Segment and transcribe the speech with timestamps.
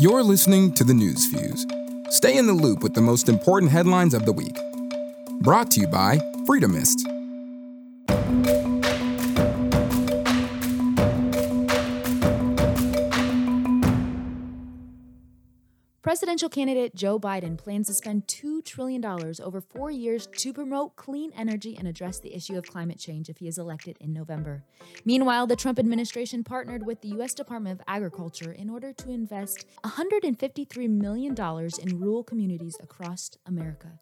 [0.00, 1.66] You're listening to the News Fuse.
[2.08, 4.56] Stay in the loop with the most important headlines of the week.
[5.42, 7.00] Brought to you by Freedomist.
[16.10, 21.30] Presidential candidate Joe Biden plans to spend $2 trillion over four years to promote clean
[21.36, 24.64] energy and address the issue of climate change if he is elected in November.
[25.04, 27.32] Meanwhile, the Trump administration partnered with the U.S.
[27.32, 31.32] Department of Agriculture in order to invest $153 million
[31.80, 34.00] in rural communities across America.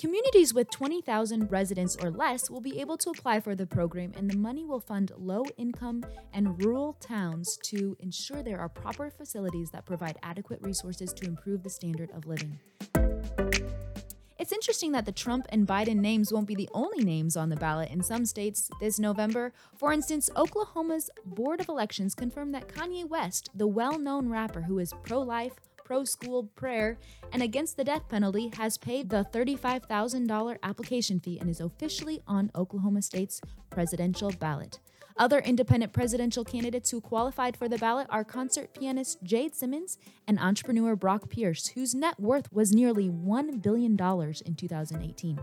[0.00, 4.30] Communities with 20,000 residents or less will be able to apply for the program, and
[4.30, 9.68] the money will fund low income and rural towns to ensure there are proper facilities
[9.72, 12.58] that provide adequate resources to improve the standard of living.
[14.38, 17.56] It's interesting that the Trump and Biden names won't be the only names on the
[17.56, 19.52] ballot in some states this November.
[19.76, 24.78] For instance, Oklahoma's Board of Elections confirmed that Kanye West, the well known rapper who
[24.78, 25.52] is pro life,
[25.90, 26.96] pro school prayer
[27.32, 32.48] and against the death penalty has paid the $35,000 application fee and is officially on
[32.54, 34.78] Oklahoma State's presidential ballot.
[35.16, 39.98] Other independent presidential candidates who qualified for the ballot are concert pianist Jade Simmons
[40.28, 45.40] and entrepreneur Brock Pierce, whose net worth was nearly $1 billion in 2018.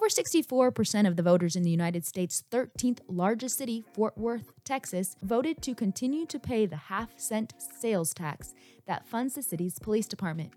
[0.00, 5.14] Over 64% of the voters in the United States' 13th largest city, Fort Worth, Texas,
[5.22, 8.54] voted to continue to pay the half cent sales tax
[8.86, 10.54] that funds the city's police department.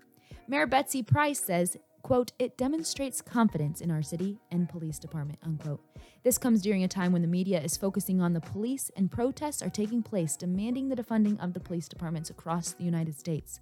[0.48, 5.80] Mayor Betsy Price says quote, it demonstrates confidence in our city and police department, unquote.
[6.22, 9.62] This comes during a time when the media is focusing on the police and protests
[9.62, 13.58] are taking place demanding the defunding of the police departments across the United States.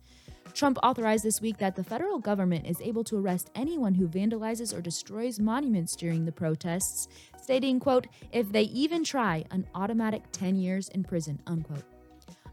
[0.54, 4.76] Trump authorized this week that the federal government is able to arrest anyone who vandalizes
[4.76, 7.06] or destroys monuments during the protests,
[7.40, 11.91] stating, quote, if they even try, an automatic 10 years in prison, unquote.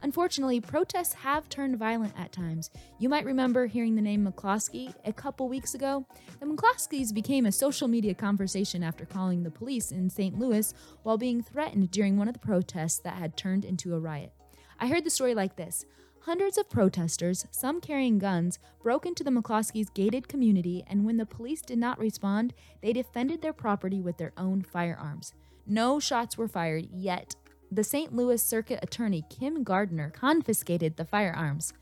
[0.02, 2.70] Unfortunately, protests have turned violent at times.
[3.00, 6.06] You might remember hearing the name McCloskey a couple weeks ago.
[6.40, 10.40] The McCloskeys became a social media conversation after calling the police in St.
[10.40, 14.32] Louis while being threatened during one of the protests that had turned into a riot.
[14.80, 15.86] I heard the story like this.
[16.22, 21.26] Hundreds of protesters, some carrying guns, broke into the McCloskeys' gated community, and when the
[21.26, 25.34] police did not respond, they defended their property with their own firearms.
[25.66, 27.36] No shots were fired, yet
[27.72, 28.16] the St.
[28.16, 31.74] Louis Circuit Attorney Kim Gardner confiscated the firearms.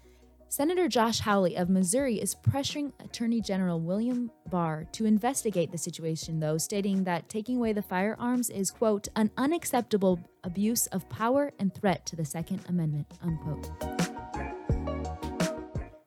[0.50, 6.40] Senator Josh Hawley of Missouri is pressuring Attorney General William Barr to investigate the situation,
[6.40, 11.74] though, stating that taking away the firearms is, quote, an unacceptable abuse of power and
[11.74, 13.70] threat to the Second Amendment, unquote.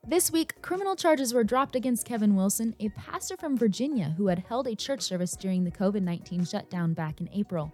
[0.07, 4.41] This week, criminal charges were dropped against Kevin Wilson, a pastor from Virginia who had
[4.41, 7.73] held a church service during the COVID 19 shutdown back in April.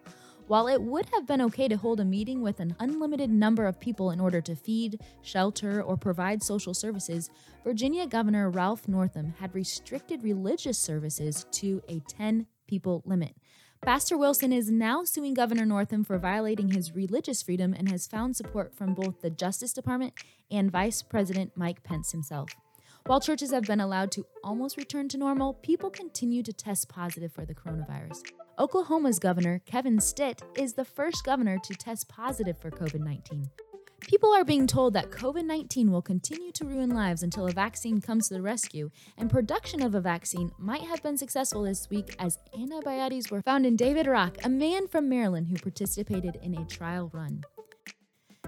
[0.48, 3.80] While it would have been okay to hold a meeting with an unlimited number of
[3.80, 7.30] people in order to feed, shelter, or provide social services,
[7.64, 13.34] Virginia Governor Ralph Northam had restricted religious services to a 10 people limit.
[13.82, 18.36] Pastor Wilson is now suing Governor Northam for violating his religious freedom and has found
[18.36, 20.14] support from both the Justice Department
[20.48, 22.50] and Vice President Mike Pence himself.
[23.06, 27.30] While churches have been allowed to almost return to normal, people continue to test positive
[27.30, 28.20] for the coronavirus.
[28.58, 33.48] Oklahoma's governor, Kevin Stitt, is the first governor to test positive for COVID 19.
[34.08, 38.00] People are being told that COVID 19 will continue to ruin lives until a vaccine
[38.00, 42.12] comes to the rescue, and production of a vaccine might have been successful this week
[42.18, 46.64] as antibodies were found in David Rock, a man from Maryland who participated in a
[46.64, 47.44] trial run.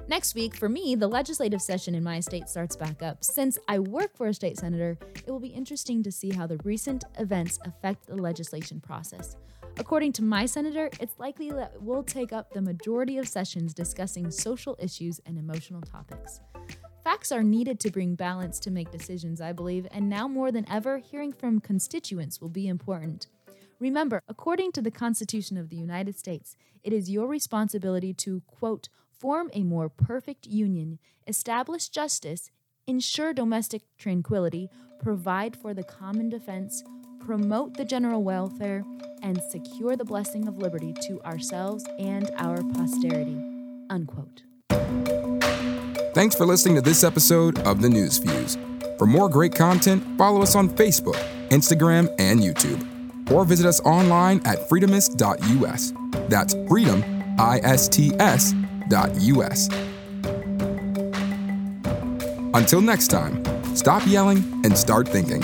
[0.08, 3.22] Next week, for me, the legislative session in my state starts back up.
[3.22, 6.56] Since I work for a state senator, it will be interesting to see how the
[6.64, 9.36] recent events affect the legislation process.
[9.76, 14.30] According to my senator, it's likely that we'll take up the majority of sessions discussing
[14.30, 16.40] social issues and emotional topics.
[17.04, 20.66] Facts are needed to bring balance to make decisions, I believe, and now more than
[20.70, 23.26] ever, hearing from constituents will be important.
[23.78, 28.88] Remember, according to the Constitution of the United States, it is your responsibility to, quote,
[29.18, 32.50] form a more perfect union, establish justice,
[32.86, 34.70] ensure domestic tranquility,
[35.00, 36.84] provide for the common defense,
[37.20, 38.84] promote the general welfare,
[39.22, 43.36] and secure the blessing of liberty to ourselves and our posterity.
[43.90, 44.42] Unquote.
[46.14, 48.56] Thanks for listening to this episode of the News Fuse.
[48.98, 51.16] For more great content, follow us on Facebook,
[51.50, 55.92] Instagram, and YouTube, or visit us online at freedomist.us.
[56.28, 57.04] That's freedom,
[57.38, 58.54] I S T S.
[62.54, 63.42] Until next time,
[63.76, 65.42] stop yelling and start thinking.